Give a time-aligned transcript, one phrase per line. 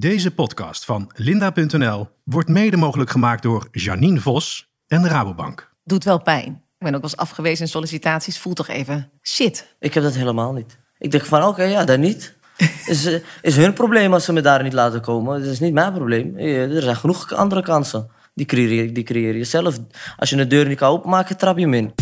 [0.00, 5.70] Deze podcast van Linda.nl wordt mede mogelijk gemaakt door Janine Vos en Rabobank.
[5.84, 6.46] Doet wel pijn.
[6.52, 8.38] Ik ben ook wel eens afgewezen in sollicitaties.
[8.38, 9.74] Voelt toch even shit.
[9.78, 10.78] Ik heb dat helemaal niet.
[10.98, 12.36] Ik denk van, oké, ja, dan niet.
[12.86, 13.08] is,
[13.42, 15.40] is hun probleem als ze me daar niet laten komen.
[15.42, 16.36] Dat is niet mijn probleem.
[16.36, 18.10] Eh, Er zijn genoeg andere kansen.
[18.34, 19.78] Die creëer, je- die creëer je zelf.
[20.16, 21.92] Als je een deur niet kan openmaken, trap je hem in.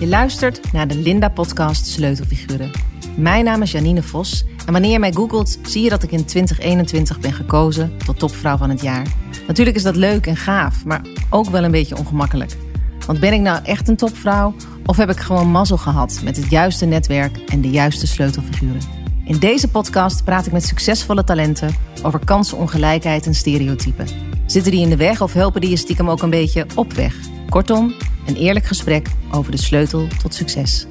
[0.00, 2.70] Je luistert naar de Linda-podcast Sleutelfiguren.
[3.18, 6.24] Mijn naam is Janine Vos en wanneer je mij googelt, zie je dat ik in
[6.24, 9.06] 2021 ben gekozen tot topvrouw van het jaar.
[9.46, 12.56] Natuurlijk is dat leuk en gaaf, maar ook wel een beetje ongemakkelijk.
[13.06, 14.54] Want ben ik nou echt een topvrouw
[14.86, 18.80] of heb ik gewoon mazzel gehad met het juiste netwerk en de juiste sleutelfiguren?
[19.24, 24.06] In deze podcast praat ik met succesvolle talenten over kansenongelijkheid en stereotypen.
[24.46, 27.14] Zitten die in de weg of helpen die je stiekem ook een beetje op weg?
[27.48, 27.94] Kortom,
[28.26, 30.86] een eerlijk gesprek over de sleutel tot succes.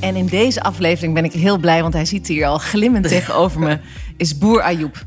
[0.00, 3.60] En in deze aflevering ben ik heel blij, want hij zit hier al glimmend tegenover
[3.60, 3.78] me,
[4.16, 5.06] is Boer Ayoub.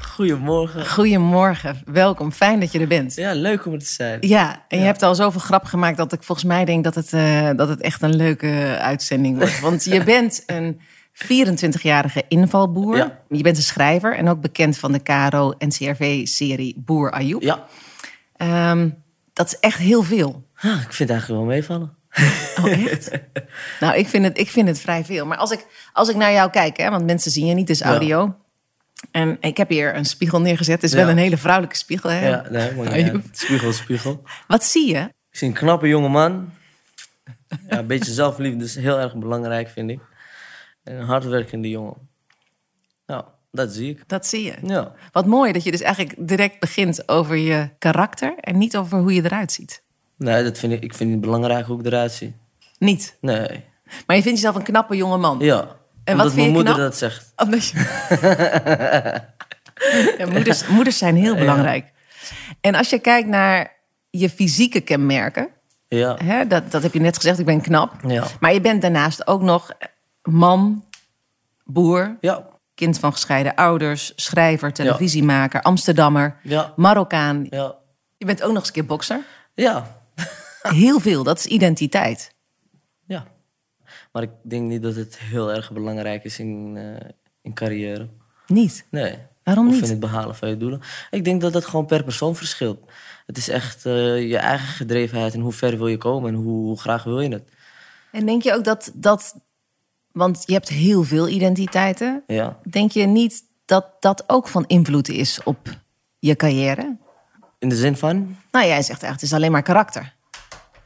[0.00, 0.86] Goedemorgen.
[0.86, 3.14] Goedemorgen, welkom, fijn dat je er bent.
[3.14, 4.18] Ja, leuk om er te zijn.
[4.20, 7.12] Ja, en je hebt al zoveel grap gemaakt dat ik volgens mij denk dat het,
[7.12, 9.60] eh, dat het echt een leuke uitzending wordt.
[9.70, 10.80] Want je bent een
[11.12, 12.96] 24-jarige invalboer.
[12.96, 13.18] Ja.
[13.28, 17.42] Je bent een schrijver en ook bekend van de KRO-NCRV-serie Boer Ayoub.
[17.42, 17.66] Ja.
[18.36, 18.88] Ehm,
[19.32, 20.48] dat is echt heel veel.
[20.54, 21.98] Ah, ik vind het eigenlijk wel meevallen.
[22.58, 23.10] Oh, echt?
[23.80, 25.26] nou, ik vind, het, ik vind het vrij veel.
[25.26, 27.86] Maar als ik, als ik naar jou kijk, hè, want mensen zien je niet, Ja.
[27.86, 28.36] audio.
[29.10, 30.74] En ik heb hier een spiegel neergezet.
[30.74, 30.96] Het is Ja.
[30.96, 32.10] wel een hele vrouwelijke spiegel.
[32.10, 32.28] Hè?
[32.28, 34.22] Ja, nee, ja, spiegel, spiegel.
[34.46, 34.98] Wat zie je?
[35.30, 36.52] Ik zie een knappe jonge man.
[37.68, 40.00] Ja, een beetje zelfliefde is heel erg belangrijk, vind ik.
[40.84, 41.94] En een hardwerkende jongen.
[43.06, 44.02] Nou, dat zie ik.
[44.06, 44.54] Dat zie je.
[44.62, 44.92] Ja.
[45.12, 49.14] Wat mooi dat je dus eigenlijk direct begint over je karakter en niet over hoe
[49.14, 49.82] je eruit ziet.
[50.20, 52.34] Nee, dat vind ik, ik vind het belangrijk hoe ik eruit zie.
[52.78, 53.16] Niet.
[53.20, 53.64] Nee.
[54.06, 55.38] Maar je vindt jezelf een knappe jonge man.
[55.38, 55.68] Ja.
[56.04, 56.86] En wat vind je mijn moeder knap?
[56.86, 57.32] dat zegt.
[57.36, 57.78] Omdat je...
[60.18, 61.92] ja, moeders, moeders zijn heel belangrijk.
[62.60, 63.72] En als je kijkt naar
[64.10, 65.48] je fysieke kenmerken,
[65.88, 66.16] Ja.
[66.24, 67.92] hè, dat, dat heb je net gezegd, ik ben knap.
[68.06, 68.24] Ja.
[68.40, 69.70] Maar je bent daarnaast ook nog
[70.22, 70.84] man,
[71.64, 72.46] boer, Ja.
[72.74, 76.72] kind van gescheiden ouders, schrijver, televisiemaker, Amsterdammer, Ja.
[76.76, 77.46] Marokkaan.
[77.50, 77.74] Ja.
[78.16, 79.20] Je bent ook nog eens een keer bokser.
[79.54, 79.98] Ja.
[80.62, 82.34] Heel veel, dat is identiteit.
[83.06, 83.26] Ja.
[84.12, 87.08] Maar ik denk niet dat het heel erg belangrijk is in, eh,
[87.42, 88.08] in carrière.
[88.46, 88.86] Niet.
[88.90, 89.18] Nee.
[89.42, 89.82] Waarom of niet?
[89.84, 90.80] in het behalen van je doelen.
[91.10, 92.90] Ik denk dat dat gewoon per persoon verschilt.
[93.26, 96.64] Het is echt eh, je eigen gedrevenheid en hoe ver wil je komen en hoe,
[96.64, 97.50] hoe graag wil je het.
[98.12, 99.40] En denk je ook dat, dat,
[100.12, 102.22] want je hebt heel veel identiteiten.
[102.26, 102.58] Ja.
[102.70, 105.58] Denk je niet dat dat ook van invloed is op
[106.18, 106.96] je carrière?
[107.58, 108.36] In de zin van?
[108.50, 110.14] Nou, jij zegt eigenlijk, het is alleen maar karakter.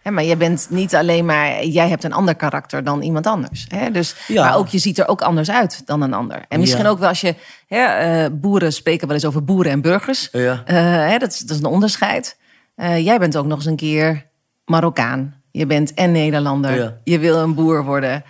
[0.04, 3.64] Hè, maar je bent niet alleen maar, jij hebt een ander karakter dan iemand anders.
[3.68, 3.90] Hè?
[3.90, 4.44] Dus, Ja.
[4.44, 6.44] Maar ook je ziet er ook anders uit dan een ander.
[6.48, 6.88] En misschien Ja.
[6.90, 7.34] ook wel als je,
[7.66, 10.28] hè, eh, boeren spreken wel eens over boeren en burgers.
[10.32, 10.62] Ja.
[10.64, 12.36] Eh, hè, dat, is, dat is een onderscheid.
[12.74, 14.26] Eh, jij bent ook nog eens een keer
[14.64, 15.42] Marokkaan.
[15.50, 16.98] Je bent en Nederlander.
[17.04, 18.24] Je wil een boer worden.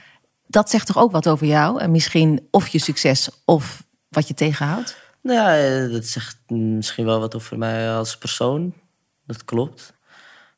[0.46, 1.80] Dat zegt toch ook wat over jou?
[1.80, 4.96] En misschien of je succes of wat je tegenhoudt?
[5.22, 8.74] Nou ja, dat zegt misschien wel wat over mij als persoon.
[9.26, 9.92] Dat klopt.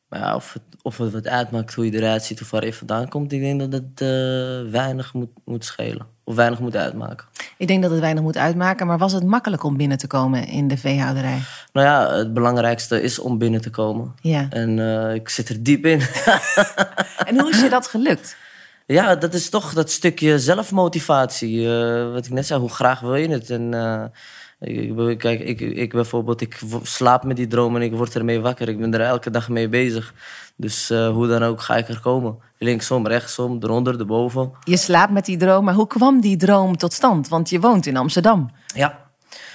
[0.09, 2.73] Maar ja, of het, of het wat uitmaakt hoe je eruit ziet of waar je
[2.73, 6.07] vandaan komt, ik denk dat het eh, weinig moet, moet schelen.
[6.25, 7.27] Of weinig moet uitmaken.
[7.57, 8.87] Ik denk dat het weinig moet uitmaken.
[8.87, 11.39] Maar was het makkelijk om binnen te komen in de veehouderij?
[11.73, 14.15] Nou ja, het belangrijkste is om binnen te komen.
[14.21, 14.47] Ja.
[14.51, 16.01] En eh, ik zit er diep in.
[17.27, 18.37] En hoe is je dat gelukt?
[18.87, 21.69] Ja, dat is toch dat stukje zelfmotivatie.
[21.69, 23.51] eh, wat ik net zei, hoe graag wil je het?
[23.51, 23.75] En
[24.67, 28.69] ik, kijk, ik, ik bijvoorbeeld, ik slaap met die droom en ik word ermee wakker.
[28.69, 30.15] Ik ben er elke dag mee bezig.
[30.57, 32.39] Dus eh, hoe dan ook ga ik er komen.
[32.59, 34.53] Linksom, rechtsom, eronder, erboven.
[34.65, 37.29] Je slaapt met die droom, maar hoe kwam die droom tot stand?
[37.29, 38.51] Want je woont in Amsterdam.
[38.75, 38.99] Ja.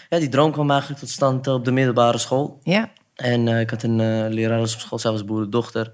[0.10, 2.60] ja, die droom kwam eigenlijk tot stand op de middelbare school.
[2.64, 2.92] Ja.
[3.16, 5.92] En eh, ik had een eh lerares op school, zij was boerendochter.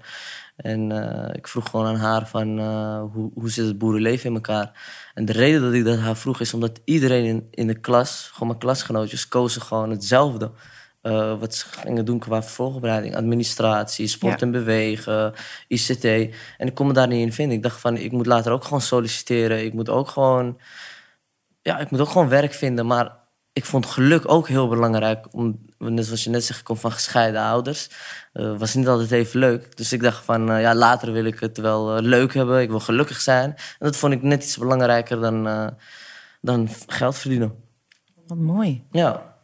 [0.58, 4.34] En eh, ik vroeg gewoon aan haar van eh, hoe, hoe zit het boerenleven in
[4.34, 4.70] elkaar.
[5.14, 8.28] En de reden dat ik dat haar vroeg is omdat iedereen in, in de klas,
[8.32, 10.50] gewoon mijn klasgenootjes, kozen gewoon hetzelfde.
[11.00, 14.46] Eh, wat ze gingen doen qua voorbereiding, administratie, sport Ja.
[14.46, 15.32] en bewegen,
[15.68, 16.04] ICT.
[16.04, 17.56] En ik kon me daar niet in vinden.
[17.56, 19.64] Ik dacht van, ik moet later ook gewoon solliciteren.
[19.64, 20.58] Ik moet ook gewoon,
[21.62, 22.86] ja, ik moet ook gewoon werk vinden.
[22.86, 23.16] Maar
[23.58, 25.26] ik vond geluk ook heel belangrijk.
[25.30, 27.90] Om, net zoals je net zegt, ik kom van gescheiden ouders.
[28.32, 29.76] Eh was niet altijd even leuk.
[29.76, 32.60] Dus ik dacht van, eh, ja, later wil ik het wel eh, leuk hebben.
[32.60, 33.50] Ik wil gelukkig zijn.
[33.50, 35.44] En dat vond ik net iets belangrijker dan,
[36.40, 37.54] dan geld verdienen.
[38.26, 38.84] Wat mooi.
[38.90, 39.36] Ja.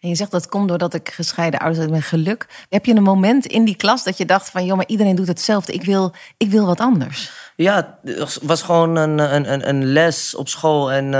[0.00, 2.02] En je zegt dat komt doordat ik gescheiden ouders ben.
[2.02, 2.66] Geluk.
[2.68, 4.64] Heb je een moment in die klas dat je dacht van...
[4.64, 5.72] joh, maar iedereen doet hetzelfde.
[5.72, 7.30] Ik wil, ik wil wat anders.
[7.56, 10.92] Ja, het was gewoon een, een, een, een les op school.
[10.92, 11.14] En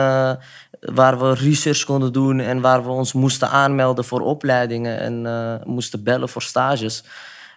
[0.83, 5.67] waar we research konden doen en waar we ons moesten aanmelden voor opleidingen en eh,
[5.67, 7.05] moesten bellen voor stages.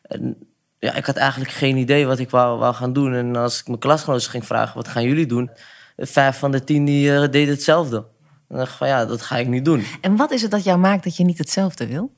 [0.01, 0.37] En,
[0.79, 3.13] ja, ik had eigenlijk geen idee wat ik wou, wou gaan doen.
[3.13, 5.49] En als ik mijn klasgenoten ging vragen, wat gaan jullie doen?
[5.97, 8.05] Vijf van de tien die uh, deden hetzelfde.
[8.47, 9.83] En dacht ik van ja, dat ga ik niet doen.
[10.01, 12.13] En wat is het dat jou maakt dat je niet hetzelfde wil?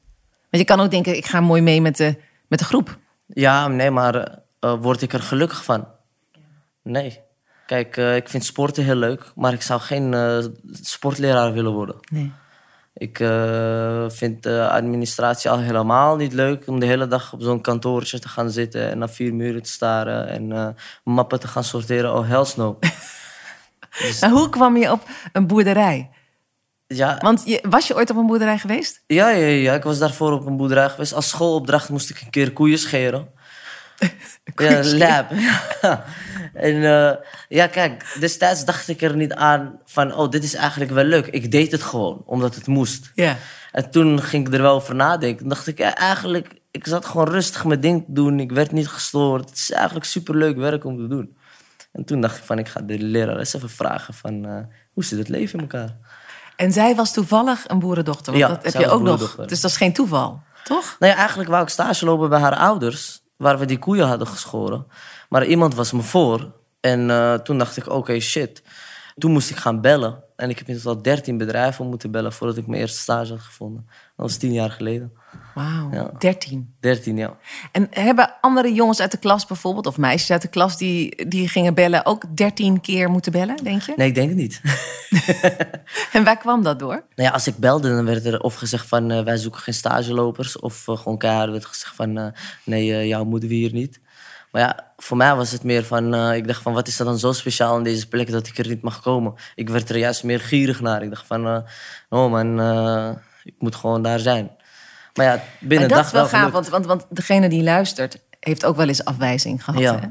[0.50, 2.16] Want je kan ook denken, ik ga mooi mee met de,
[2.48, 2.98] met de groep.
[3.28, 5.88] Ja, nee, maar uh, word ik er gelukkig van?
[6.84, 7.20] Nee.
[7.68, 10.46] Kijk, uh, ik vind sporten heel leuk, maar ik zou geen uh,
[10.82, 11.96] sportleraar willen worden.
[12.12, 12.32] Nee.
[12.94, 13.18] Ik
[14.08, 18.30] vind de administratie al helemaal niet leuk om de hele dag op zo'n kantoortje te
[18.30, 22.14] gaan zitten en naar vier muren te staren en mappen te gaan sorteren.
[22.14, 22.80] Oh, hell no.
[24.02, 24.22] dus...
[24.22, 25.02] Hoe kwam je op
[25.34, 26.10] een boerderij?
[26.88, 27.18] Ja.
[27.22, 29.04] Want je, was je ooit op een boerderij geweest?
[29.08, 31.14] Ja, ja, ja, ik was daarvoor op een boerderij geweest.
[31.14, 33.30] Als schoolopdracht moest ik een keer koeien scheren.
[34.56, 35.32] ja, lab.
[36.54, 37.12] en uh,
[37.50, 40.14] ja, kijk, destijds dacht ik er niet aan van...
[40.14, 41.28] oh, dit is eigenlijk wel leuk.
[41.28, 43.12] Ik deed het gewoon, omdat het moest.
[43.16, 43.38] Ja.
[43.72, 45.40] En toen ging ik er wel over nadenken.
[45.40, 46.60] Toen dacht ik, ja, eigenlijk...
[46.72, 48.40] ik zat gewoon rustig mijn ding te doen.
[48.40, 49.50] Ik werd niet gestoord.
[49.50, 51.38] Het is eigenlijk superleuk werk om te doen.
[51.92, 54.46] En toen dacht ik van, ik ga de leraar eens even vragen van...
[54.46, 54.60] Uh,
[54.94, 55.96] hoe zit het leven in elkaar?
[56.56, 58.34] En zij was toevallig een boerendochter.
[58.34, 59.36] Want Ja, dat heb je ook nog.
[59.36, 60.96] Dus dat is geen toeval, toch?
[61.00, 64.28] Nou ja, eigenlijk wou ik stage lopen bij haar ouders, waar we die koeien hadden
[64.28, 64.88] geschoren.
[65.30, 66.52] Maar iemand was me voor.
[66.80, 68.64] En eh, toen dacht ik, oké, shit.
[69.18, 70.24] Toen moest ik gaan bellen.
[70.36, 73.42] En ik heb in totaal 13 bedrijven moeten bellen voordat ik mijn eerste stage had
[73.42, 73.86] gevonden.
[73.88, 75.17] Dat was tien jaar geleden.
[75.58, 76.12] Wauw, Ja.
[76.18, 76.76] 13.
[76.80, 77.38] 13, ja.
[77.72, 81.48] En hebben andere jongens uit de klas bijvoorbeeld, of meisjes uit de klas die, die
[81.48, 83.94] gingen bellen, ook 13 keer moeten bellen, denk je?
[83.96, 84.62] Nee, ik denk het niet.
[86.12, 87.04] En waar kwam dat door?
[87.16, 89.74] Nou ja, als ik belde, dan werd er of gezegd van eh, wij zoeken geen
[89.74, 90.60] stagelopers.
[90.60, 92.28] Of eh, gewoon keihard werd gezegd van eh,
[92.64, 94.00] nee, jou moeten we hier niet.
[94.52, 97.20] Maar ja, voor mij was het meer van, ik dacht van wat is er dan
[97.20, 99.34] zo speciaal in deze plek dat ik er niet mag komen.
[99.56, 101.04] Ik werd er juist meer gierig naar.
[101.04, 101.66] Ik dacht van,
[102.10, 102.60] oh man,
[103.44, 104.52] ik moet gewoon daar zijn.
[105.18, 107.64] Maar ja, binnen Maar dat dag is wel wel gaaf, want, want, want degene die
[107.64, 109.82] luistert heeft ook wel eens afwijzing gehad.
[109.82, 110.00] Ja.
[110.00, 110.08] Hè?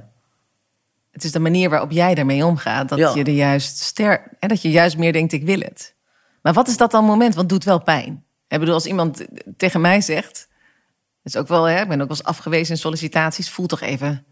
[1.11, 3.14] Het is de manier waarop jij daarmee omgaat, dat Ja.
[3.14, 5.94] je er juist ster, hè, dat je juist meer denkt, ik wil het.
[6.43, 7.35] Maar wat is dat dan moment?
[7.35, 8.25] Want het doet wel pijn.
[8.49, 9.26] Ik bedoel, als iemand
[9.56, 10.49] tegen mij zegt,
[11.23, 13.81] het is ook wel, hè, ik ben ook wel eens afgewezen in sollicitaties, voel toch
[13.81, 14.25] even,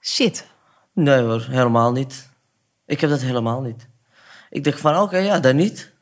[0.00, 0.46] shit.
[0.92, 2.28] Nee hoor, helemaal niet.
[2.86, 3.88] Ik heb dat helemaal niet.
[4.50, 5.92] Ik denk van, oké, ja, dan niet.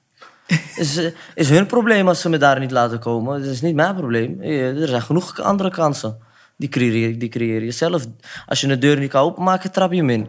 [0.77, 1.01] Is,
[1.35, 3.41] is hun probleem als ze me daar niet laten komen.
[3.43, 4.41] Dat is niet mijn probleem.
[4.41, 6.19] Eh, Er zijn genoeg andere kansen.
[6.57, 8.05] Die creëer, die creëer je zelf.
[8.47, 10.29] Als je een deur niet kan openmaken, trap je hem in.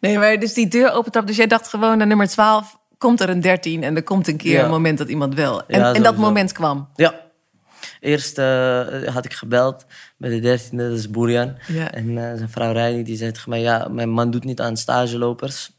[0.00, 3.28] Nee, maar dus die deur opent, dus jij dacht gewoon, naar nummer 12 komt er
[3.28, 4.64] een 13 en er komt een keer Ja.
[4.64, 5.66] een moment dat iemand wel.
[5.66, 6.88] En, Ja, en dat moment kwam.
[6.94, 7.22] Ja.
[8.00, 9.86] Eerst eh, had ik gebeld
[10.18, 11.56] bij de dertiende, dat is Boerian.
[11.66, 11.90] Ja.
[11.92, 13.60] En eh, zijn vrouw Reini, die zei tegen mij...
[13.60, 15.73] Ja, mijn man doet niet aan stagelopers.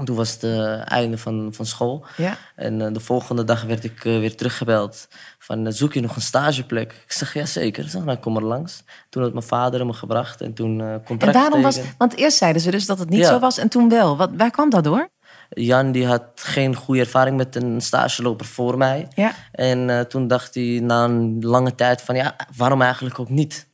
[0.00, 2.04] En toen was het eh, einde van, van school.
[2.16, 2.36] Ja.
[2.56, 5.08] En eh, de volgende dag werd ik eh, weer teruggebeld.
[5.38, 6.92] Van, zoek je nog een stageplek?
[6.92, 7.84] Ik zeg, ja zeker.
[7.84, 8.84] Ik zeg, nou, kom er langs.
[9.08, 12.38] Toen had mijn vader me gebracht en toen eh En contract waarom was, want eerst
[12.38, 13.28] zeiden ze dus dat het niet Ja.
[13.28, 14.16] zo was en toen wel.
[14.16, 15.08] Wat, waar kwam dat door?
[15.48, 19.08] Jan die had geen goede ervaring met een stageloper voor mij.
[19.14, 19.32] Ja.
[19.52, 23.68] En toen dacht hij na een lange tijd van, ja, waarom eigenlijk ook niet?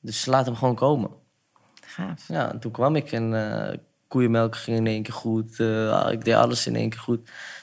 [0.00, 1.10] Dus laat hem gewoon komen.
[1.86, 2.28] Gaaf.
[2.28, 3.32] Ja, en toen kwam ik en
[4.14, 5.60] koeienmelk ging in één keer goed.
[5.60, 7.20] Eh, ik deed alles in één keer goed.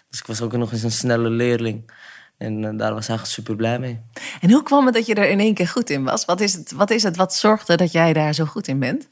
[0.09, 1.91] Dus ik was ook nog eens een snelle leerling.
[2.37, 3.99] En eh, daar was hij eigenlijk super blij mee.
[4.41, 6.25] En hoe kwam het dat je er in één keer goed in was?
[6.25, 9.09] Wat is het wat, is het wat zorgde dat jij daar zo goed in bent?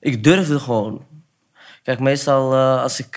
[0.00, 1.04] Ik durfde gewoon.
[1.82, 3.16] Kijk, meestal eh, als ik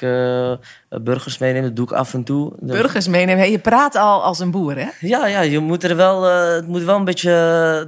[1.01, 2.53] burgers meeneem, dat doe ik af en toe.
[2.60, 3.38] Burgers meenemen.
[3.38, 4.89] Hey, je praat al als een boer, hè?
[5.00, 6.24] Ja, ja, je moet er wel,
[6.55, 7.32] het moet wel een beetje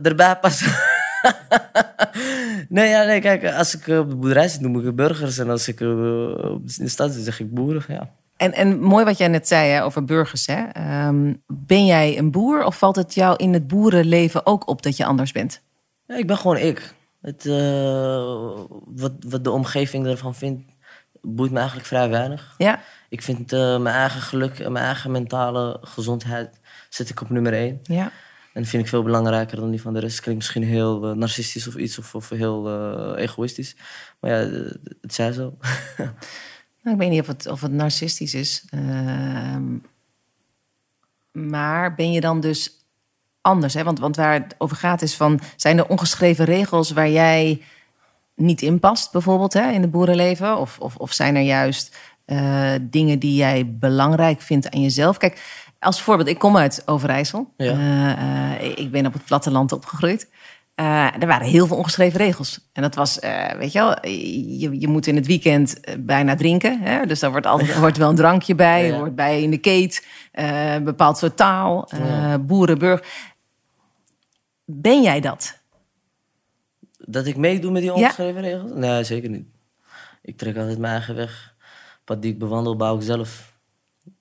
[0.04, 0.95] erbij passen.
[2.70, 5.38] nee, ja, nee, kijk, als ik eh, op de boerderij zit, noem ik het burgers.
[5.38, 7.84] En als ik eh, in de stad zit, zeg ik boeren.
[7.88, 8.10] Ja.
[8.38, 10.46] En, en mooi wat jij net zei hè, over burgers.
[10.46, 10.64] Hè?
[10.64, 14.98] Ehm, ben jij een boer of valt het jou in het boerenleven ook op dat
[14.98, 15.62] je anders bent?
[16.08, 16.94] ja, ik ben gewoon ik.
[17.22, 20.64] Het, eh, wat, wat de omgeving ervan vindt,
[21.22, 22.56] boeit me eigenlijk vrij weinig.
[22.58, 22.80] Ja?
[23.10, 27.80] Ik vind mijn eigen geluk en mijn eigen mentale gezondheid zet ik op nummer één.
[27.84, 28.12] Ja.
[28.56, 30.20] En vind ik veel belangrijker dan die van de rest.
[30.20, 33.76] Klinkt misschien heel eh, narcistisch of iets, of, of heel eh, egoïstisch.
[34.20, 34.72] Maar ja, eh,
[35.02, 35.58] het zij zo.
[36.82, 38.66] Nou, ik weet niet of het, of het narcistisch is.
[38.70, 39.78] Ehm,
[41.32, 42.86] maar ben je dan dus
[43.42, 43.74] anders?
[43.74, 43.84] Hè?
[43.84, 45.40] Want, want waar het over gaat is van...
[45.56, 47.62] zijn er ongeschreven regels waar jij
[48.36, 50.58] niet in past, bijvoorbeeld, hè, in het boerenleven?
[50.58, 51.98] Of, of, of zijn er juist
[52.82, 55.18] dingen die jij belangrijk vindt aan jezelf?
[55.18, 57.54] Kijk, als voorbeeld, ik kom uit Overijssel.
[57.58, 57.72] Ja.
[57.72, 60.30] Eh, eh, ik ben op het platteland opgegroeid.
[60.76, 62.70] eh, er waren heel veel ongeschreven regels.
[62.74, 63.20] En dat was,
[63.58, 64.08] weet je wel,
[64.60, 66.80] je, je moet in het weekend bijna drinken.
[66.82, 67.06] Hè?
[67.06, 68.86] Dus daar wordt altijd wordt wel een drankje bij.
[68.86, 68.94] Ja.
[68.94, 71.90] Er wordt bij in de keet, een bepaald soort taal,
[72.40, 73.04] boerenburg.
[74.66, 75.60] Ben jij dat?
[76.98, 78.72] Dat ik meedoe met die ongeschreven regels?
[78.74, 79.46] Nee, zeker niet.
[80.22, 81.56] Ik trek altijd mijn eigen weg.
[82.04, 83.54] Pad die ik bewandel, bouw ik zelf.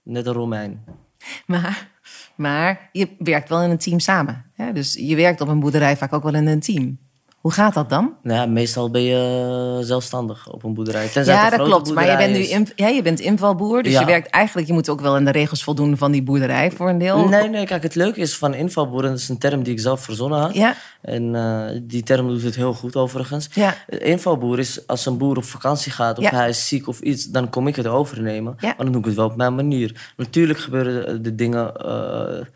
[0.03, 0.85] Net een Romein.
[1.47, 1.89] Maar,
[2.37, 4.45] maar je werkt wel in een team samen.
[4.55, 4.73] Hè?
[4.73, 6.99] Dus je werkt op een boerderij vaak ook wel in een team.
[7.45, 8.13] Hoe gaat dat dan?
[8.23, 11.09] Nou ja, meestal ben je eh, zelfstandig op een boerderij.
[11.09, 11.95] Tenzij ja, dat klopt.
[11.95, 13.83] Maar je bent, nu in, ja, je bent invalboer.
[13.83, 14.01] Dus Ja.
[14.01, 16.89] je werkt eigenlijk, je moet ook wel aan de regels voldoen van die boerderij voor
[16.89, 17.29] een deel.
[17.29, 20.01] Nee, nee, kijk, het leuke is van invalboeren, dat is een term die ik zelf
[20.05, 20.55] verzonnen had.
[20.55, 23.49] Ja, En eh, die term doet het heel goed overigens.
[23.55, 26.31] ja, Invalboer is als een boer op vakantie gaat of Ja.
[26.35, 28.55] hij is ziek of iets, dan kom ik het overnemen.
[28.59, 28.67] Ja.
[28.67, 30.13] Maar dan doe ik het wel op mijn manier.
[30.17, 32.47] Natuurlijk gebeuren de, de dingen eh,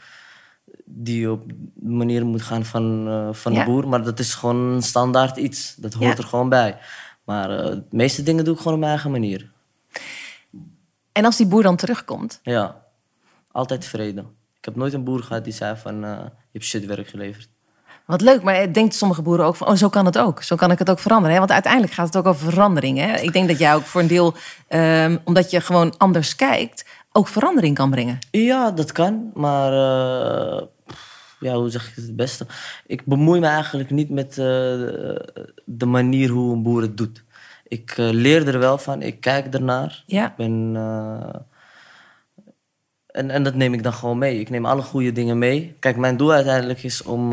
[0.90, 1.42] die op
[1.74, 3.58] de manier moet gaan van, eh, van Ja.
[3.64, 5.74] de boer, maar dat is gewoon standaard iets.
[5.76, 6.22] Dat hoort Ja.
[6.22, 6.78] er gewoon bij.
[7.24, 9.50] Maar eh, de meeste dingen doe ik gewoon op mijn eigen manier.
[11.12, 12.82] En als die boer dan terugkomt, Ja,
[13.52, 14.24] altijd tevreden.
[14.58, 17.48] Ik heb nooit een boer gehad die zei van, eh, je hebt shitwerk geleverd.
[18.06, 20.42] wat leuk, maar denkt sommige boeren ook van, oh, zo kan het ook.
[20.42, 21.32] Zo kan ik het ook veranderen.
[21.32, 21.38] Hè?
[21.38, 22.98] Want uiteindelijk gaat het ook over verandering.
[22.98, 23.16] Hè?
[23.16, 24.34] Ik denk dat jij ook voor een deel,
[24.68, 28.18] ehm, omdat je gewoon anders kijkt, ook verandering kan brengen.
[28.30, 29.72] Ja, dat kan, maar
[31.40, 32.46] ja, hoe zeg ik het het beste?
[32.86, 34.44] Ik bemoei me eigenlijk niet met eh,
[35.64, 37.22] de manier hoe een boer het doet.
[37.68, 40.02] Ik eh, leer er wel van, ik kijk ernaar.
[40.06, 40.26] Ja.
[40.26, 41.40] Ik ben, eh,
[43.06, 44.40] en, en dat neem ik dan gewoon mee.
[44.40, 45.76] Ik neem alle goede dingen mee.
[45.78, 47.30] Kijk, mijn doel uiteindelijk is om...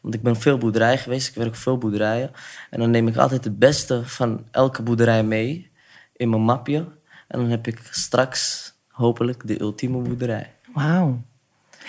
[0.00, 1.28] want ik ben veel boerderijen geweest.
[1.28, 2.30] Ik werk veel boerderijen.
[2.70, 5.70] En dan neem ik altijd het beste van elke boerderij mee
[6.12, 6.76] in mijn mapje.
[7.28, 10.54] En dan heb ik straks hopelijk de ultieme boerderij.
[10.74, 11.22] Wauw.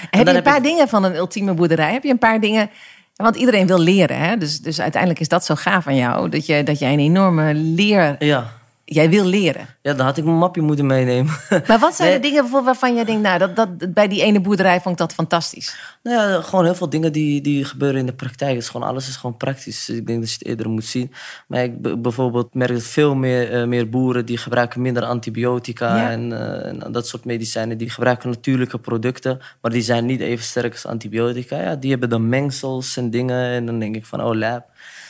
[0.10, 1.92] Heb je een paar ik- dingen van een ultieme boerderij?
[1.92, 2.70] Heb je een paar dingen...
[3.16, 4.38] Want iedereen wil leren, hè?
[4.38, 6.30] Dus, dus uiteindelijk is dat zo gaaf aan jou.
[6.30, 8.16] Dat, je, dat jij een enorme leer...
[8.20, 8.52] Ja.
[8.90, 9.68] Jij wil leren.
[9.82, 11.34] ja, dan had ik mijn mapje moeten meenemen.
[11.68, 12.18] Maar wat zijn Nee.
[12.20, 13.22] de dingen bijvoorbeeld waarvan jij denkt...
[13.22, 15.76] Nou, dat, dat, bij die ene boerderij vond ik dat fantastisch.
[16.04, 18.54] nou ja, gewoon heel veel dingen die, die gebeuren in de praktijk.
[18.54, 19.86] Het is gewoon, alles is gewoon praktisch.
[19.86, 21.12] Dus ik denk dat je het eerder moet zien.
[21.48, 24.26] Maar ik bijvoorbeeld merk dat veel meer, eh, meer boeren...
[24.26, 26.10] die gebruiken minder antibiotica Ja.
[26.12, 27.78] en, eh, en dat soort medicijnen.
[27.78, 31.62] Die gebruiken natuurlijke producten, maar die zijn niet even sterk als antibiotica.
[31.62, 33.50] Ja, die hebben dan mengsels en dingen.
[33.52, 34.66] En dan denk ik van, oh lab.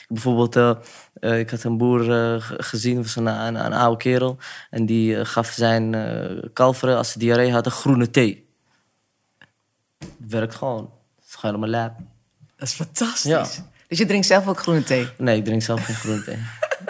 [0.10, 0.72] Bijvoorbeeld, eh,
[1.19, 4.38] eh, ik had een boer eh, ge- gezien, was een, een, een oude kerel.
[4.69, 5.95] En die eh, gaf zijn
[6.53, 8.45] kalveren, als ze diarree hadden, groene thee.
[10.27, 10.91] Werkt gewoon.
[11.15, 11.97] Het is gewoon helemaal lab.
[12.57, 13.31] Dat is fantastisch.
[13.31, 13.47] Ja.
[13.88, 15.07] Dus je drinkt zelf ook groene thee.
[15.17, 16.38] Nee, ik drink zelf geen groene thee.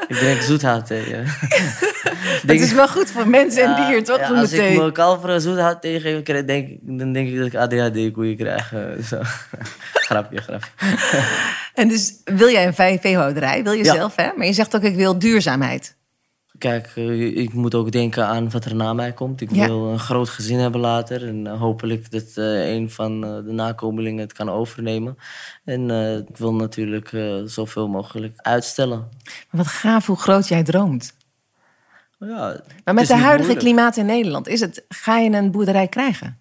[0.08, 1.10] ik drink zoethoutthee.
[1.10, 1.24] ja.
[2.48, 4.20] Het is wel goed voor mensen en dieren, toch?
[4.20, 7.56] Ja, als ik mijn kalveren zoethoutthee geef, krijg- denk, ik- dan denk ik dat ik
[7.56, 8.74] ADHD-koeien krijg.
[8.74, 9.22] eh, zo.
[10.08, 10.70] grapje, grapje.
[11.74, 13.64] En dus wil jij een vee- veehouderij?
[13.64, 13.94] Wil je Ja.
[13.94, 14.30] zelf, hè?
[14.36, 15.96] Maar je zegt ook, ik wil duurzaamheid.
[16.58, 19.42] Kijk, eh, ik moet ook denken aan wat er na mij komt.
[19.42, 19.66] Ik Ja.
[19.66, 21.28] wil een groot gezin hebben later.
[21.28, 25.18] En eh, hopelijk dat eh, een van eh, de nakomelingen het kan overnemen.
[25.66, 29.00] En eh, ik wil natuurlijk eh, zoveel mogelijk uitstellen.
[29.00, 31.16] Maar wat gaaf hoe groot jij droomt.
[32.20, 33.60] Ja, Maar met de huidige moeilijk.
[33.60, 36.40] klimaat in Nederland, is het, ga je een boerderij krijgen?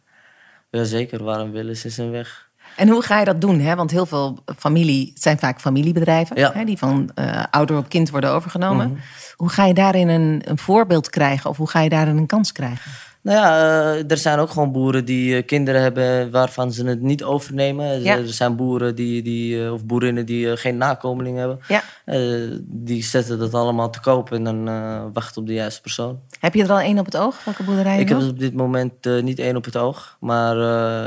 [0.70, 2.44] Jazeker, waarom willen ze zijn weg?
[2.76, 3.60] En hoe ga je dat doen?
[3.60, 3.74] Hè?
[3.74, 6.52] Want heel veel familie, het zijn vaak familiebedrijven, Ja.
[6.54, 8.88] hè, die van eh, ouder op kind worden overgenomen.
[8.90, 8.98] Mhm.
[9.36, 12.52] Hoe ga je daarin een, een voorbeeld krijgen of hoe ga je daarin een kans
[12.52, 12.90] krijgen?
[13.26, 13.58] Nou ja,
[13.94, 18.02] eh, er zijn ook gewoon boeren die eh, kinderen hebben waarvan ze het niet overnemen.
[18.02, 18.16] Ja.
[18.16, 21.58] Er zijn boeren die, die, eh, of boerinnen die eh, geen nakomeling hebben.
[21.68, 21.82] Ja.
[22.04, 22.20] Eh,
[22.62, 26.20] die zetten dat allemaal te koop en dan eh, wachten op de juiste persoon.
[26.40, 27.44] Heb je er al één op het oog?
[27.44, 30.16] Welke boerderij Ik heb op dit moment eh, niet één op het oog.
[30.20, 30.56] Maar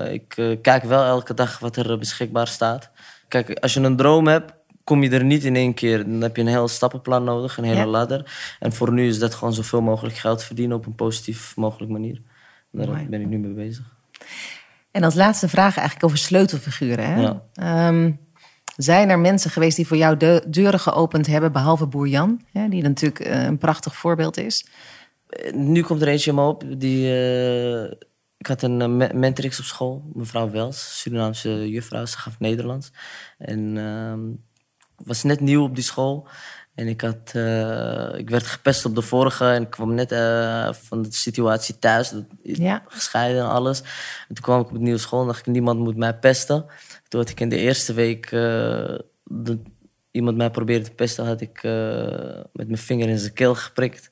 [0.06, 2.90] eh, ik eh, kijk wel elke dag wat er eh, beschikbaar staat.
[3.28, 4.54] Kijk, als je een droom hebt,
[4.90, 6.04] kom je er niet in één keer.
[6.04, 7.86] Dan heb je een heel stappenplan nodig, een hele Ja.
[7.86, 8.32] ladder.
[8.60, 12.22] En voor nu is dat gewoon zoveel mogelijk geld verdienen op een positief mogelijke manier.
[12.72, 13.86] Daar ben ik nu mee bezig.
[14.92, 17.06] En als laatste vraag eigenlijk over sleutelfiguren.
[17.14, 17.22] Hè?
[17.22, 17.42] Ja.
[17.54, 18.12] Ehm,
[18.76, 22.68] zijn er mensen geweest die voor jou de deuren geopend hebben, behalve boer Jan, hè,
[22.70, 24.66] die natuurlijk eh, een prachtig voorbeeld is?
[25.30, 26.64] Eh, Nu komt er eentje in me op.
[26.78, 27.84] Die, eh,
[28.38, 32.06] ik had een me- mentorix op school, mevrouw Wels, Surinaamse juffrouw.
[32.06, 32.92] Ze gaf Nederlands.
[33.38, 34.20] En ehm,
[35.06, 36.28] was net nieuw op die school.
[36.80, 40.74] En ik, had, eh, ik werd gepest op de vorige en ik kwam net eh,
[40.74, 42.10] van de situatie thuis.
[42.10, 42.84] Dat, Ja.
[42.88, 43.82] Gescheiden en alles.
[44.28, 46.66] En toen kwam ik op de nieuwe school en dacht ik, niemand moet mij pesten.
[47.08, 48.96] Toen had ik in de eerste week eh,
[50.12, 51.64] iemand mij probeerde te pesten, had ik
[52.54, 54.12] met mijn vinger in zijn keel geprikt.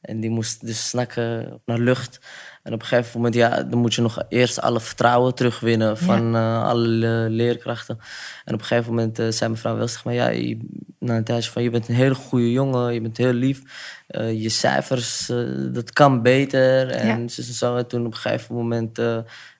[0.00, 2.20] En die moest dus snakken naar lucht.
[2.62, 6.36] En op een gegeven moment, ja, dan moet je nog eerst alle vertrouwen terugwinnen van
[6.36, 7.98] eh, alle leerkrachten.
[8.44, 10.58] En op een gegeven moment uh, zei mevrouw Wels tegen mij, ja, je,
[10.98, 13.62] na een tijdje van, je bent een hele goede jongen, je bent heel lief.
[14.08, 15.26] Uh, je cijfers,
[15.72, 16.90] dat kan beter.
[16.90, 17.28] En ja.
[17.28, 17.76] zo.
[17.76, 18.98] En toen op een gegeven moment,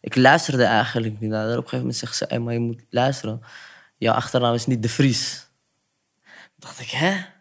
[0.00, 1.44] ik luisterde eigenlijk niet naar.
[1.44, 3.40] Op een gegeven moment zegt ze, hey, maar je moet luisteren.
[3.96, 5.48] Jouw achternaam is niet de Vries.
[6.20, 7.37] Toen dacht ik, hè?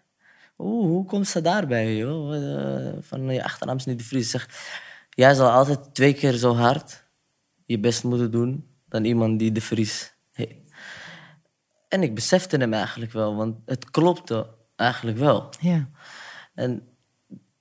[0.58, 3.02] Oeh, hoe komt ze daarbij, joh?
[3.02, 4.30] van je achternaam is niet de Vries.
[4.30, 4.50] Zeg,
[5.10, 7.06] jij zal altijd twee keer zo hard
[7.68, 10.56] je best moeten doen dan iemand die de Vries heet.
[11.88, 15.50] En ik besefte hem eigenlijk wel, want het klopte eigenlijk wel.
[15.60, 15.90] Ja.
[16.54, 16.88] En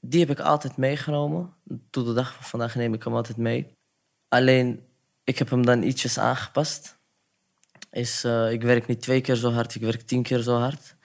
[0.00, 1.54] die heb ik altijd meegenomen.
[1.90, 3.76] Tot de dag van vandaag neem ik hem altijd mee.
[4.28, 4.82] Alleen,
[5.24, 6.98] ik heb hem dan ietsjes aangepast.
[7.90, 10.95] Is, uh, ik werk niet twee keer zo hard, ik werk tien keer zo hard.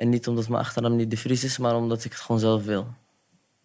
[0.00, 2.64] En niet omdat mijn achternaam niet de Vries is, maar omdat ik het gewoon zelf
[2.64, 2.86] wil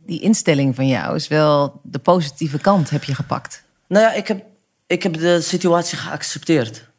[0.05, 3.63] die instelling van jou is wel de positieve kant heb je gepakt.
[3.87, 4.45] Nou ja, ik heb,
[4.87, 6.89] ik heb de situatie geaccepteerd.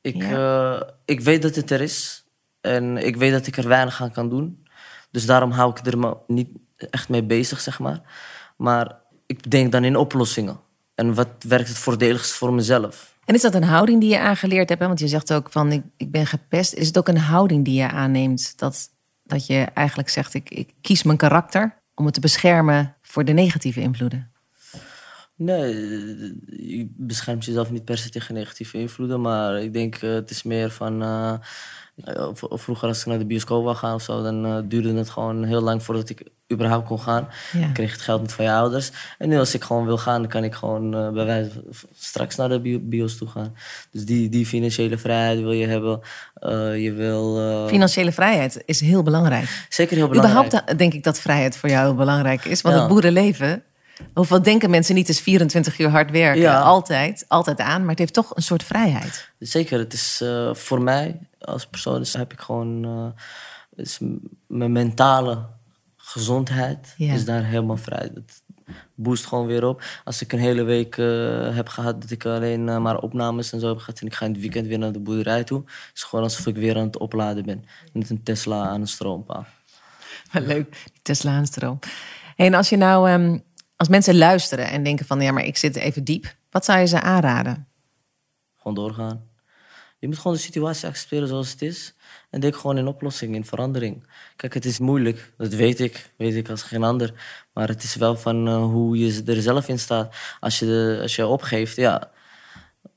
[0.00, 2.24] Ik, eh, ik weet dat het er is.
[2.60, 4.66] En ik weet dat ik er weinig aan kan doen.
[5.10, 8.00] Dus daarom hou ik er maar niet echt mee bezig, zeg maar.
[8.56, 8.96] Maar
[9.26, 10.60] ik denk dan in oplossingen.
[10.94, 13.11] En wat werkt het voordeligst voor mezelf?
[13.24, 14.80] En is dat een houding die je aangeleerd hebt?
[14.80, 16.74] Want je zegt ook van ik, ik ben gepest.
[16.74, 18.58] Is het ook een houding die je aanneemt?
[18.58, 18.88] Dat,
[19.22, 23.32] dat je eigenlijk zegt ik, ik kies mijn karakter om het te beschermen voor de
[23.32, 24.31] negatieve invloeden?
[25.44, 25.74] Nee,
[26.46, 29.20] je beschermt jezelf niet per se tegen negatieve invloeden.
[29.20, 31.02] Maar ik denk, uh, het is meer van...
[31.02, 31.34] Uh,
[32.36, 34.22] vroeger als ik naar de bioscoop wou gaan of zo...
[34.22, 36.22] dan uh, duurde het gewoon heel lang voordat ik
[36.52, 37.28] überhaupt kon gaan.
[37.52, 37.66] Ja.
[37.66, 38.90] Ik kreeg het geld niet van je ouders.
[39.18, 41.50] En nu als ik gewoon wil gaan, dan kan ik gewoon uh, bij wijze
[41.94, 43.54] straks naar de bios toe gaan.
[43.90, 46.00] Dus die, die financiële vrijheid wil je hebben.
[46.40, 47.40] Uh, je wil...
[47.40, 47.66] Uh...
[47.66, 49.66] Financiële vrijheid is heel belangrijk.
[49.68, 50.46] Zeker heel belangrijk.
[50.46, 52.60] Überhaupt denk ik dat vrijheid voor jou heel belangrijk is.
[52.60, 52.80] Want ja.
[52.80, 53.62] het boerenleven...
[54.14, 56.40] Hoeveel denken mensen niet is 24 uur hard werken?
[56.40, 56.60] Ja.
[56.60, 57.80] Altijd, altijd aan.
[57.80, 59.30] Maar het heeft toch een soort vrijheid.
[59.38, 59.78] Zeker.
[59.78, 63.14] Het is voor mij als persoon dus heb ik gewoon...
[63.76, 63.98] is
[64.46, 65.46] mijn mentale
[65.96, 68.10] gezondheid is daar helemaal vrij.
[68.14, 68.42] Dat
[68.94, 69.82] boost gewoon weer op.
[70.04, 73.60] Als ik een hele week uh, heb gehad dat ik alleen uh, maar opnames en
[73.60, 74.00] zo heb gehad...
[74.00, 75.62] en ik ga in het weekend weer naar de boerderij toe...
[75.66, 77.64] is het gewoon alsof ik weer aan het opladen ben.
[77.92, 79.46] Met een Tesla aan een stroompaal.
[80.32, 81.78] Leuk, Tesla aan stroom.
[82.36, 83.10] en als je nou...
[83.10, 83.42] Um,
[83.82, 85.20] als mensen luisteren en denken van...
[85.20, 86.34] ja, maar ik zit even diep.
[86.50, 87.68] Wat zou je ze aanraden?
[88.56, 89.28] Gewoon doorgaan.
[89.98, 91.94] Je moet gewoon de situatie accepteren zoals het is.
[92.30, 94.06] En denk gewoon in oplossing, in verandering.
[94.36, 97.12] Kijk, het is moeilijk, dat weet ik, weet ik als geen ander.
[97.52, 100.14] Maar het is wel van uh, hoe je er zelf in staat.
[100.40, 102.10] Als je, de, als je opgeeft, ja,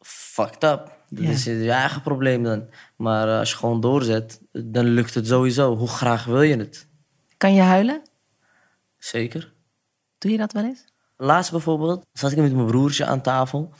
[0.02, 0.92] fucked up.
[1.10, 2.70] Dat is je eigen probleem dan.
[2.96, 5.76] Maar uh, als je gewoon doorzet, dan lukt het sowieso.
[5.76, 6.88] Hoe graag wil je het?
[7.38, 8.02] Kan je huilen?
[8.98, 9.54] Zeker.
[10.26, 10.86] Doe je dat wel eens?
[11.18, 13.74] Laatst bijvoorbeeld zat ik met mijn broertje aan tafel.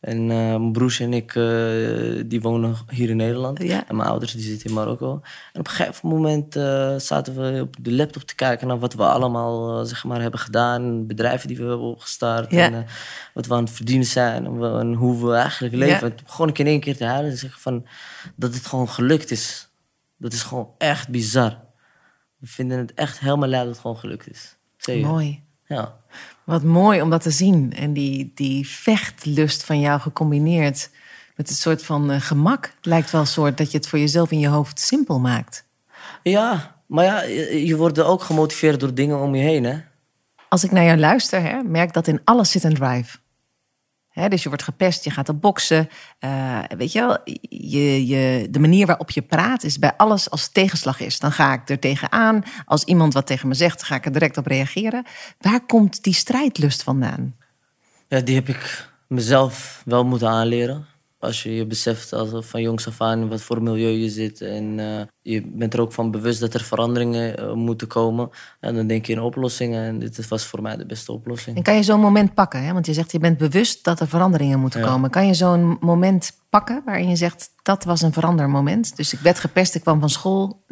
[0.00, 3.62] En uh, mijn broers en ik, uh, die wonen hier in Nederland.
[3.62, 3.88] Ja.
[3.88, 5.20] En mijn ouders die zitten in Marokko.
[5.52, 8.94] En op een gegeven moment uh, zaten we op de laptop te kijken naar wat
[8.94, 11.06] we allemaal zeg maar, hebben gedaan.
[11.06, 12.50] Bedrijven die we hebben opgestart.
[12.50, 12.72] Ja.
[12.72, 12.86] En
[13.34, 14.46] wat we aan het verdienen zijn.
[14.46, 16.14] En, en hoe we eigenlijk leven.
[16.38, 16.46] Ja.
[16.46, 17.86] Ik in één keer te huilen en zeggen van
[18.36, 19.68] dat het gewoon gelukt is.
[20.16, 21.60] Dat is gewoon echt bizar.
[22.36, 24.56] We vinden het echt helemaal leuk dat het gewoon gelukt is.
[24.76, 25.08] Zeker.
[25.08, 25.46] Mooi.
[25.68, 25.94] Ja.
[26.44, 27.72] Wat mooi om dat te zien.
[27.76, 30.90] En die, die vechtlust van jou gecombineerd
[31.36, 32.64] met een soort van uh, gemak.
[32.76, 35.64] Het lijkt wel een soort dat je het voor jezelf in je hoofd simpel maakt.
[36.22, 39.78] Ja, maar ja, je wordt ook gemotiveerd door dingen om je heen, hè?
[40.48, 43.18] Als ik naar jou luister, hè, merk dat in alles zit een drive
[44.28, 45.88] dus je wordt gepest, je gaat op boksen.
[46.20, 50.48] Uh, weet je wel, je, je, de manier waarop je praat is bij alles als
[50.48, 51.18] tegenslag is.
[51.18, 52.42] Dan ga ik er tegenaan.
[52.64, 55.06] Als iemand wat tegen me zegt, ga ik er direct op reageren.
[55.38, 57.36] Waar komt die strijdlust vandaan?
[58.08, 60.86] Ja, die heb ik mezelf wel moeten aanleren.
[61.18, 64.40] Als je je beseft als van jongs af aan wat voor milieu je zit.
[64.40, 68.30] En uh, je bent er ook van bewust dat er veranderingen uh, moeten komen.
[68.60, 69.84] En dan denk je in oplossingen.
[69.84, 71.56] En dit was voor mij de beste oplossing.
[71.56, 72.64] En kan je zo'n moment pakken?
[72.64, 72.72] Hè?
[72.72, 75.10] Want je zegt je bent bewust dat er veranderingen moeten komen.
[75.10, 78.96] Kan je zo'n moment pakken waarin je zegt dat was een verandermoment?
[78.96, 80.64] Dus ik werd gepest, ik kwam van school.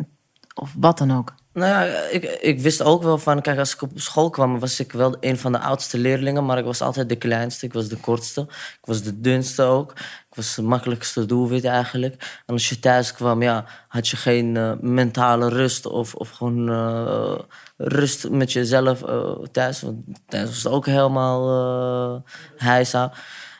[0.54, 1.34] Of wat dan ook.
[1.56, 4.80] Nou ja, ik, ik wist ook wel van, kijk, als ik op school kwam, was
[4.80, 7.88] ik wel een van de oudste leerlingen, maar ik was altijd de kleinste, ik was
[7.88, 9.90] de kortste, ik was de dunste ook.
[10.30, 12.42] Ik was de makkelijkste doelwit eigenlijk.
[12.46, 16.70] En als je thuis kwam, ja, had je geen uh, mentale rust of, of gewoon
[16.70, 17.38] uh,
[17.76, 19.80] rust met jezelf uh, thuis.
[19.80, 21.42] Want thuis was het ook helemaal
[22.14, 22.20] uh,
[22.56, 23.12] heisa.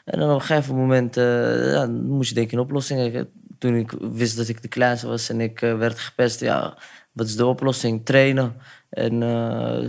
[0.04, 3.28] En dan op een gegeven moment ja, moest je denken in oplossingen.
[3.59, 6.77] Toen ik wist dat ik de kleinste was en ik werd gepest, ja
[7.16, 8.05] wat is de oplossing?
[8.05, 8.57] Trainen.
[8.88, 9.88] En uh,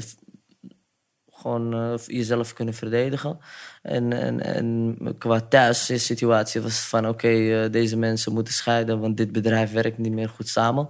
[1.31, 3.39] gewoon eh, jezelf kunnen verdedigen.
[3.81, 9.31] En, en, en qua thuissituatie was van oké, eh, deze mensen moeten scheiden, want dit
[9.31, 10.89] bedrijf werkt niet meer goed samen.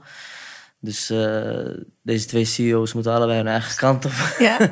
[0.80, 1.68] Dus eh,
[2.04, 4.12] deze twee CEO's moeten allebei hun eigen kant op.
[4.40, 4.58] Ja.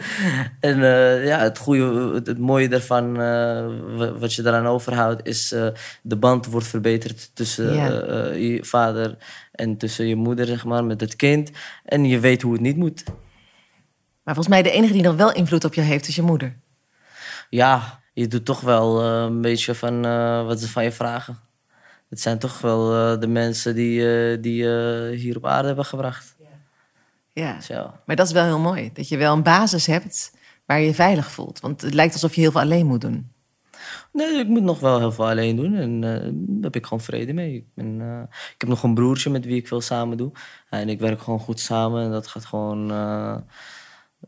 [0.60, 3.66] en eh, ja, het, goede, het, het mooie daarvan, eh,
[3.98, 5.48] wa- wat je daaraan overhoudt, is
[6.02, 7.86] de band wordt verbeterd tussen Ja.
[8.34, 9.18] je vader
[9.52, 11.52] en tussen je moeder, zeg maar, met het kind.
[11.86, 13.04] En je weet hoe het niet moet.
[14.24, 16.56] Maar volgens mij de enige die nog wel invloed op je heeft, is je moeder.
[17.50, 20.02] Ja, je doet toch wel een beetje van
[20.46, 21.40] wat ze van je vragen.
[22.16, 24.00] Het zijn toch wel eh, de mensen die,
[24.32, 26.36] eh, die je hier op aarde hebben gebracht.
[27.34, 27.58] Ja.
[27.68, 28.02] Ja.
[28.06, 28.90] Maar dat is wel heel mooi.
[28.94, 30.32] Dat je wel een basis hebt
[30.66, 31.60] waar je je veilig voelt.
[31.60, 33.32] Want het lijkt alsof je heel veel alleen moet doen.
[34.12, 37.04] Nee, ik moet nog wel heel veel alleen doen en eh, daar heb ik gewoon
[37.04, 37.56] vrede mee.
[37.56, 38.22] Ik, ben, eh,
[38.54, 40.32] ik heb nog een broertje met wie ik veel samen doe.
[40.70, 42.92] En ik werk gewoon goed samen en dat gaat gewoon...
[42.92, 43.36] eh,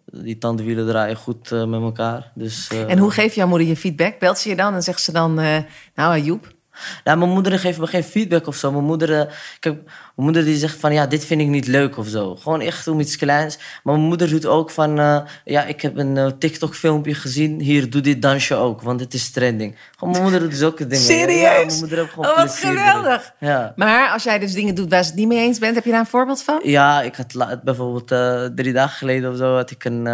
[0.06, 2.32] die tandwielen draaien goed eh, met elkaar.
[2.36, 4.20] Dus, eh, En hoe geeft jouw moeder je feedback?
[4.20, 5.40] Belt ze je dan en zegt ze dan...
[5.40, 5.58] eh,
[5.96, 6.56] nou, Ayoub,
[7.04, 8.72] Nou, mijn moeder geeft me geen feedback of zo.
[8.72, 11.98] Mijn moeder, eh, kijk, mijn moeder die zegt van ja, dit vind ik niet leuk
[11.98, 12.36] of zo.
[12.36, 13.58] Gewoon echt om iets kleins.
[13.84, 17.60] Maar mijn moeder doet ook van eh, ja, ik heb een eh, TikTok-filmpje gezien.
[17.62, 19.76] Hier, doe dit dansje ook, want het is trending.
[19.98, 21.06] Gewoon mijn moeder doet zulke dingen.
[21.06, 21.42] Serieus?
[21.42, 23.34] Ja, mijn moeder heeft gewoon Oh, wat geweldig.
[23.40, 23.74] Ja.
[23.76, 25.92] Maar als jij dus dingen doet waar ze het niet mee eens bent, heb je
[25.92, 26.60] daar een voorbeeld van?
[26.64, 28.08] Ja, ik had bijvoorbeeld
[28.56, 30.08] drie dagen geleden of zo had ik een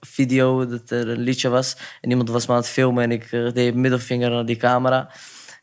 [0.00, 1.76] video dat er een liedje was.
[2.00, 5.08] En iemand was me aan het filmen en ik deed middelvinger naar die camera.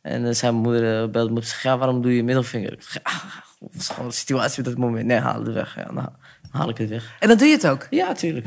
[0.02, 2.74] En mijn moeder, belde me op zich, ja, waarom doe je middelvinger?
[2.74, 3.24] Ik zeg, ah,
[3.60, 5.06] dat is gewoon de situatie op dat moment.
[5.06, 5.76] Nee, haal het weg.
[5.76, 7.16] Ja, dan ha- dan haal ik het weg.
[7.20, 7.88] En dan doe je het ook.
[7.90, 8.46] Ja, tuurlijk.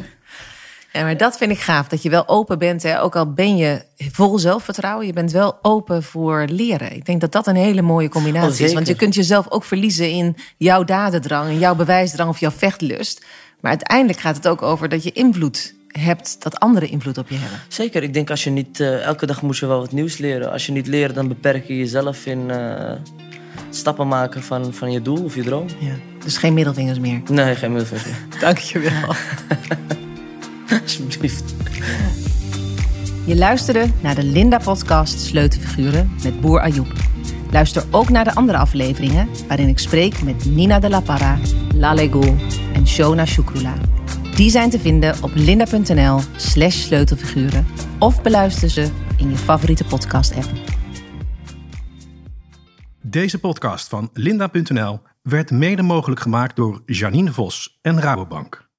[0.93, 1.89] Ja, maar dat vind ik gaaf.
[1.89, 2.83] Dat je wel open bent.
[2.83, 3.01] Hè?
[3.01, 5.07] Ook al ben je vol zelfvertrouwen.
[5.07, 6.93] Je bent wel open voor leren.
[6.95, 8.57] Ik denk dat dat een hele mooie Oh, combinatie is.
[8.57, 8.75] zeker.
[8.75, 11.49] Want je kunt jezelf ook verliezen in jouw dadendrang.
[11.49, 13.25] En jouw bewijsdrang of jouw vechtlust.
[13.61, 16.37] Maar uiteindelijk gaat het ook over dat je invloed hebt.
[16.43, 17.59] Dat anderen invloed op je hebben.
[17.69, 18.81] Zeker, ik denk als je niet...
[18.81, 20.53] eh, elke dag moet je wel wat nieuws leren.
[20.53, 22.93] Als je niet leert, dan beperk je jezelf in eh,
[23.71, 25.67] stappen maken van, van je doel of je droom.
[25.79, 25.95] Ja.
[26.25, 27.21] Dus geen middelvingers meer.
[27.31, 28.41] Nee, geen middelvinger meer.
[28.41, 29.15] Dank je wel.
[30.83, 31.55] Alsjeblieft.
[33.25, 36.93] Je luisterde naar de Linda-podcast Sleutelfiguren met Boer Ayoub.
[37.51, 41.39] Luister ook naar de andere afleveringen waarin ik spreek met Nina de la Parra,
[41.75, 42.35] Lale
[42.75, 43.75] en Shona Shukrula.
[44.43, 47.67] Die zijn te vinden op linda.nl slash sleutelfiguren
[47.99, 50.51] of beluister ze in je favoriete podcast-app.
[53.01, 58.71] Deze podcast van Linda.nl werd mede mogelijk gemaakt door Janine Vos en Rabobank.